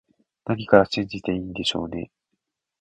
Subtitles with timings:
[0.45, 2.09] 何から信じていいんでしょうね